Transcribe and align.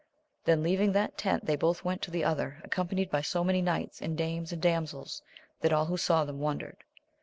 Then 0.45 0.63
leaving 0.63 0.93
that 0.93 1.15
tent 1.15 1.45
they 1.45 1.55
both 1.55 1.83
went 1.85 2.01
to 2.01 2.09
the 2.09 2.23
other, 2.23 2.59
accompanied 2.63 3.11
by 3.11 3.21
so 3.21 3.43
many 3.43 3.61
knights, 3.61 4.01
and 4.01 4.17
dames 4.17 4.51
and 4.51 4.59
damsels, 4.59 5.21
that 5.59 5.71
all 5.71 5.85
who 5.85 5.95
saw 5.95 6.25
them 6.25 6.39
wondered. 6.39 6.77